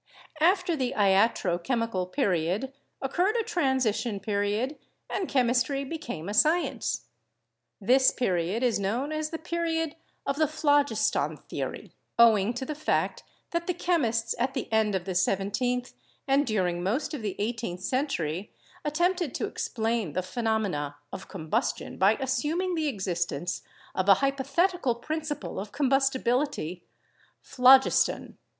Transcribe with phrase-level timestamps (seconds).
[0.39, 4.79] After the Iatro Chemical Period occurred a transition period
[5.11, 7.05] and chemistry became a science.
[7.79, 9.95] This period is known as the period
[10.25, 15.05] of the Phlogiston Theory, owing to the fact that the chemists at the end of
[15.05, 15.93] the seventeenth
[16.27, 18.51] and during most of the eighteenth century
[18.83, 23.61] attempted to explain the phenomena of combustion by assuming the existence
[23.93, 26.81] of a hypothetical principle of combustibility,
[27.43, 28.39] 'phlogiston.'